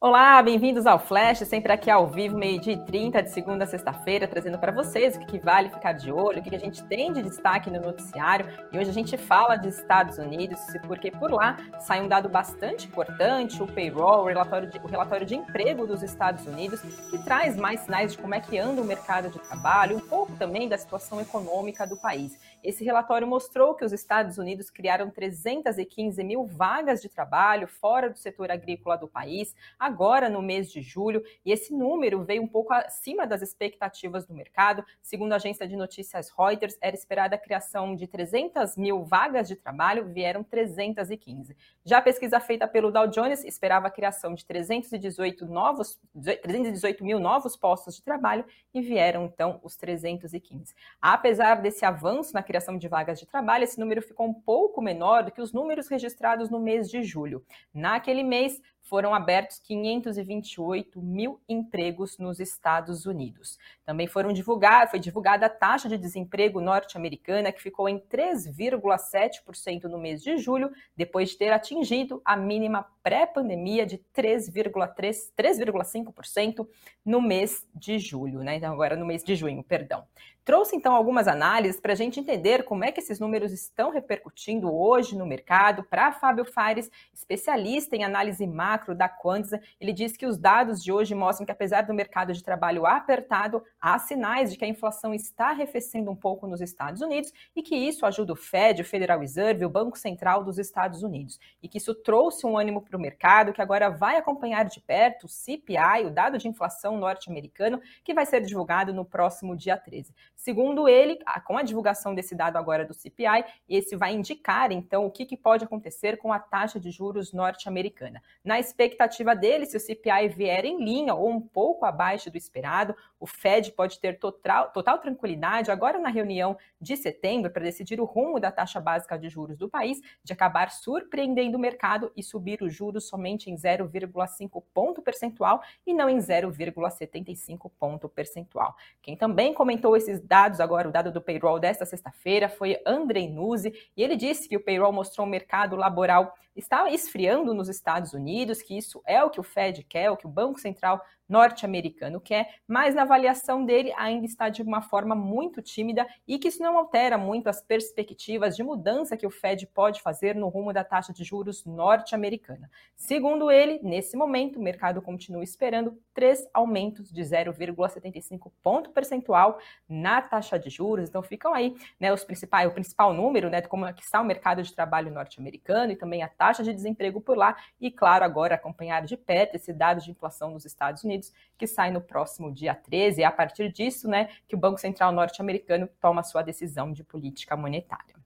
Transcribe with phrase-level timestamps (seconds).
[0.00, 4.28] Olá, bem-vindos ao Flash, sempre aqui ao vivo, meio-dia e 30, de segunda a sexta-feira,
[4.28, 7.20] trazendo para vocês o que vale ficar de olho, o que a gente tem de
[7.20, 8.46] destaque no noticiário.
[8.70, 12.86] E hoje a gente fala de Estados Unidos, porque por lá sai um dado bastante
[12.86, 17.56] importante, o payroll, o relatório de, o relatório de emprego dos Estados Unidos, que traz
[17.56, 20.78] mais sinais de como é que anda o mercado de trabalho, um pouco também da
[20.78, 22.38] situação econômica do país.
[22.62, 28.16] Esse relatório mostrou que os Estados Unidos criaram 315 mil vagas de trabalho fora do
[28.16, 29.56] setor agrícola do país,
[29.88, 34.34] agora no mês de julho, e esse número veio um pouco acima das expectativas do
[34.34, 34.84] mercado.
[35.02, 39.56] Segundo a agência de notícias Reuters, era esperada a criação de 300 mil vagas de
[39.56, 41.56] trabalho, vieram 315.
[41.84, 47.18] Já a pesquisa feita pelo Dow Jones esperava a criação de 318, novos, 318 mil
[47.18, 48.44] novos postos de trabalho
[48.74, 50.74] e vieram então os 315.
[51.00, 55.24] Apesar desse avanço na criação de vagas de trabalho, esse número ficou um pouco menor
[55.24, 57.44] do que os números registrados no mês de julho.
[57.72, 63.58] Naquele mês, foram abertos 528 mil empregos nos Estados Unidos.
[63.84, 69.98] Também foram divulgar, foi divulgada a taxa de desemprego norte-americana, que ficou em 3,7% no
[69.98, 76.66] mês de julho, depois de ter atingido a mínima pré-pandemia de 3,5%
[77.04, 78.56] no mês de julho, né?
[78.56, 80.06] Então, agora no mês de junho, perdão.
[80.48, 84.74] Trouxe então algumas análises para a gente entender como é que esses números estão repercutindo
[84.74, 85.82] hoje no mercado.
[85.82, 90.90] Para Fábio Fares, especialista em análise macro da Quantza, ele diz que os dados de
[90.90, 95.12] hoje mostram que, apesar do mercado de trabalho apertado, há sinais de que a inflação
[95.12, 99.20] está arrefecendo um pouco nos Estados Unidos e que isso ajuda o Fed, o Federal
[99.20, 101.38] Reserve, o Banco Central dos Estados Unidos.
[101.62, 105.24] E que isso trouxe um ânimo para o mercado que agora vai acompanhar de perto
[105.24, 110.14] o CPI, o dado de inflação norte-americano, que vai ser divulgado no próximo dia 13.
[110.38, 115.10] Segundo ele, com a divulgação desse dado agora do CPI, esse vai indicar, então, o
[115.10, 118.22] que, que pode acontecer com a taxa de juros norte-americana.
[118.44, 122.94] Na expectativa dele, se o CPI vier em linha ou um pouco abaixo do esperado,
[123.18, 128.04] o Fed pode ter total, total tranquilidade agora na reunião de setembro para decidir o
[128.04, 132.62] rumo da taxa básica de juros do país, de acabar surpreendendo o mercado e subir
[132.62, 138.76] os juros somente em 0,5 ponto percentual e não em 0,75 ponto percentual.
[139.02, 143.72] Quem também comentou esses dados agora, o dado do payroll desta sexta-feira foi Andrei Nuzzi,
[143.96, 148.60] e ele disse que o payroll mostrou um mercado laboral está esfriando nos Estados Unidos,
[148.60, 152.54] que isso é o que o Fed quer, o que o Banco Central norte-americano quer,
[152.66, 156.78] mas na avaliação dele ainda está de uma forma muito tímida e que isso não
[156.78, 161.12] altera muito as perspectivas de mudança que o Fed pode fazer no rumo da taxa
[161.12, 162.70] de juros norte-americana.
[162.96, 169.58] Segundo ele, nesse momento, o mercado continua esperando três aumentos de 0,75 ponto percentual
[169.88, 171.08] na taxa de juros.
[171.08, 174.20] Então ficam aí né, os principais, o principal número né, de como é que está
[174.20, 177.56] o mercado de trabalho norte-americano e também a taxa de desemprego por lá.
[177.80, 181.90] E, claro, agora acompanhar de perto esse dado de inflação nos Estados Unidos, que sai
[181.90, 183.22] no próximo dia 13.
[183.22, 187.56] É a partir disso, né, que o Banco Central norte-americano toma sua decisão de política
[187.56, 188.16] monetária.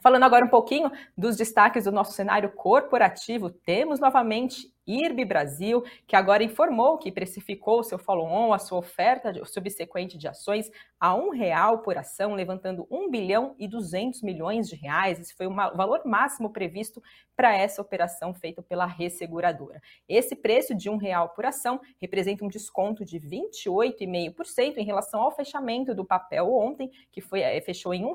[0.00, 6.16] Falando agora um pouquinho dos destaques do nosso cenário corporativo, temos novamente IRB Brasil, que
[6.16, 11.78] agora informou que precificou seu follow-on, a sua oferta subsequente de ações, a um real
[11.78, 15.20] por ação, levantando 1 bilhão e 200 milhões de reais.
[15.20, 17.02] Esse foi o valor máximo previsto
[17.36, 19.82] para essa operação feita pela resseguradora.
[20.08, 25.32] Esse preço de um real por ação representa um desconto de 28,5% em relação ao
[25.32, 28.08] fechamento do papel ontem, que foi, eh, fechou em R$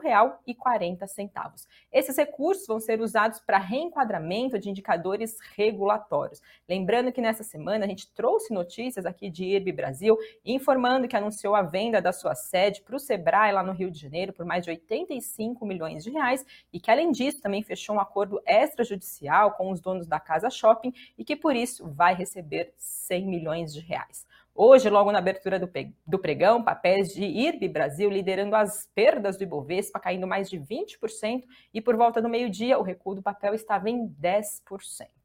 [0.45, 1.67] 1,40.
[1.91, 6.41] Esses recursos vão ser usados para reenquadramento de indicadores regulatórios.
[6.69, 10.15] Lembrando que nessa semana a gente trouxe notícias aqui de IRB Brasil,
[10.45, 13.99] informando que anunciou a venda da sua sede para o Sebrae lá no Rio de
[13.99, 17.99] Janeiro por mais de 85 milhões de reais e que além disso também fechou um
[17.99, 23.25] acordo extrajudicial com os donos da Casa Shopping e que por isso vai receber 100
[23.25, 24.27] milhões de reais.
[24.53, 29.99] Hoje, logo na abertura do, pregão, papéis de IRB Brasil liderando as perdas do Ibovespa,
[29.99, 34.07] caindo mais de 20%, e por volta do meio-dia, o recuo do papel estava em
[34.07, 35.18] 10%.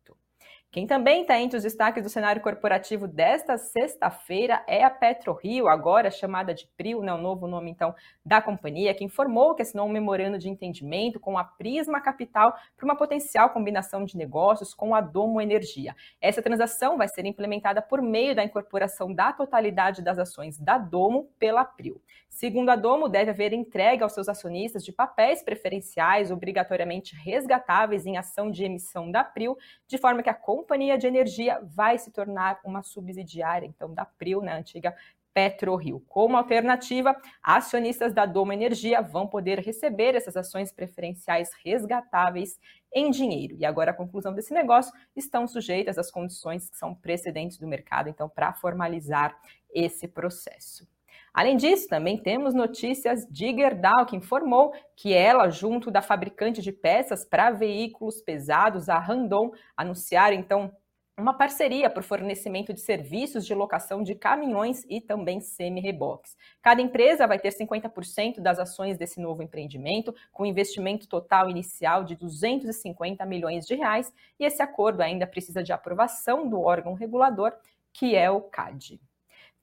[0.75, 6.11] Quem também está entre os destaques do cenário corporativo desta sexta-feira é a PetroRio, agora
[6.11, 7.95] chamada de PRIO, né, o novo nome então
[8.27, 12.85] da companhia, que informou que assinou um memorando de entendimento com a Prisma Capital para
[12.85, 15.95] uma potencial combinação de negócios com a Domo Energia.
[16.21, 21.31] Essa transação vai ser implementada por meio da incorporação da totalidade das ações da Domo
[21.39, 22.03] pela PRIO.
[22.29, 28.17] Segundo a Domo, deve haver entrega aos seus acionistas de papéis preferenciais obrigatoriamente resgatáveis em
[28.17, 29.57] ação de emissão da PRIO,
[29.87, 34.41] de forma que a companhia de energia vai se tornar uma subsidiária, então, da PRIO,
[34.41, 34.97] né, antiga
[35.35, 36.01] PetroRio.
[36.09, 42.59] Como alternativa, acionistas da Doma Energia vão poder receber essas ações preferenciais resgatáveis
[42.95, 43.57] em dinheiro.
[43.59, 48.09] E agora a conclusão desse negócio estão sujeitas às condições que são precedentes do mercado,
[48.09, 49.37] então, para formalizar
[49.71, 50.89] esse processo.
[51.35, 56.71] Além disso, também temos notícias de Gerdau, que informou que ela, junto da fabricante de
[56.71, 60.73] peças para veículos pesados, a Randon, anunciaram então
[61.19, 66.37] uma parceria para o fornecimento de serviços de locação de caminhões e também semi-reboques.
[66.63, 72.15] Cada empresa vai ter 50% das ações desse novo empreendimento, com investimento total inicial de
[72.15, 77.53] 250 milhões de reais, e esse acordo ainda precisa de aprovação do órgão regulador,
[77.93, 79.01] que é o CAD.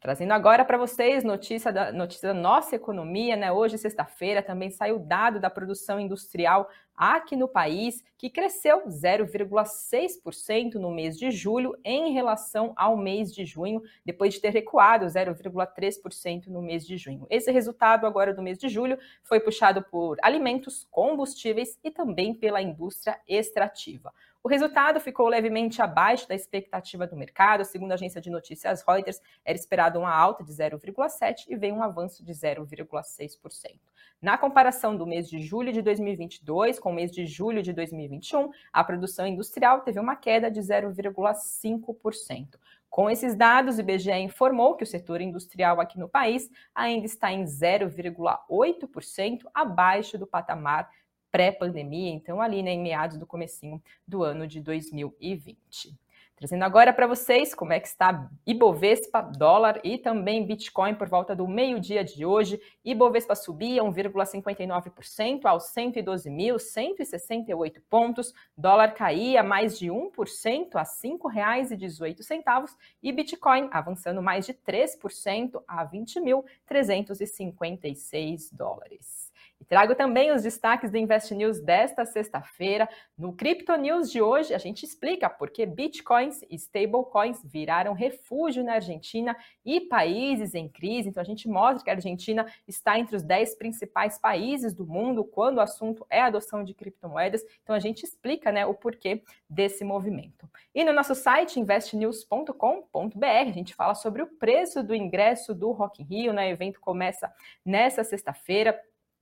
[0.01, 3.51] Trazendo agora para vocês notícia da, notícia da nossa economia, né?
[3.51, 6.67] Hoje, sexta-feira, também saiu dado da produção industrial
[6.97, 13.45] aqui no país, que cresceu 0,6% no mês de julho em relação ao mês de
[13.45, 17.27] junho, depois de ter recuado 0,3% no mês de junho.
[17.29, 22.59] Esse resultado agora do mês de julho foi puxado por alimentos, combustíveis e também pela
[22.59, 24.11] indústria extrativa.
[24.43, 27.63] O resultado ficou levemente abaixo da expectativa do mercado.
[27.63, 31.83] Segundo a agência de notícias Reuters, era esperado uma alta de 0,7% e veio um
[31.83, 33.79] avanço de 0,6%.
[34.19, 38.49] Na comparação do mês de julho de 2022 com o mês de julho de 2021,
[38.73, 42.57] a produção industrial teve uma queda de 0,5%.
[42.89, 47.31] Com esses dados, o IBGE informou que o setor industrial aqui no país ainda está
[47.31, 50.89] em 0,8% abaixo do patamar
[51.31, 55.97] pré-pandemia, então ali né, em meados do comecinho do ano de 2020.
[56.41, 61.35] Trazendo agora para vocês como é que está Ibovespa, dólar e também Bitcoin por volta
[61.35, 62.59] do meio-dia de hoje.
[62.83, 68.33] Ibovespa subia 1,59% aos 112.168 pontos.
[68.57, 75.85] Dólar caía mais de 1% a R$ 5,18 e Bitcoin avançando mais de 3% a
[75.85, 79.20] 20.356 dólares.
[79.61, 82.89] E trago também os destaques do Invest News desta sexta-feira.
[83.15, 88.63] No Crypto News de hoje, a gente explica por que bitcoins e stablecoins viraram refúgio
[88.63, 91.09] na Argentina e países em crise.
[91.09, 95.23] Então, a gente mostra que a Argentina está entre os 10 principais países do mundo
[95.23, 97.43] quando o assunto é a adoção de criptomoedas.
[97.61, 100.49] Então, a gente explica né, o porquê desse movimento.
[100.73, 106.01] E no nosso site, investnews.com.br, a gente fala sobre o preço do ingresso do Rock
[106.01, 106.33] in Rio.
[106.33, 106.47] Né?
[106.47, 107.31] O evento começa
[107.63, 108.75] nessa sexta-feira.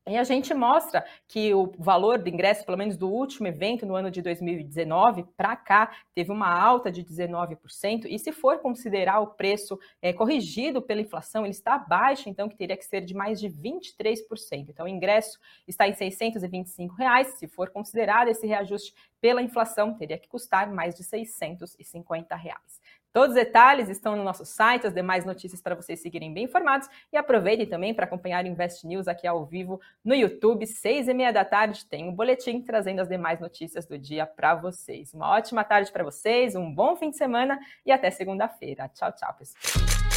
[0.07, 3.95] E a gente mostra que o valor do ingresso, pelo menos do último evento no
[3.95, 8.05] ano de 2019 para cá, teve uma alta de 19%.
[8.09, 12.57] E se for considerar o preço é, corrigido pela inflação, ele está abaixo, então que
[12.57, 14.69] teria que ser de mais de 23%.
[14.69, 17.35] Então o ingresso está em 625 reais.
[17.37, 22.79] Se for considerado esse reajuste pela inflação, teria que custar mais de 650 reais.
[23.11, 26.87] Todos os detalhes estão no nosso site, as demais notícias para vocês seguirem bem informados
[27.11, 31.13] e aproveitem também para acompanhar o Invest News aqui ao vivo no YouTube, seis e
[31.13, 35.13] meia da tarde tem um boletim trazendo as demais notícias do dia para vocês.
[35.13, 38.89] Uma ótima tarde para vocês, um bom fim de semana e até segunda-feira.
[38.89, 40.08] Tchau, tchau, pessoal.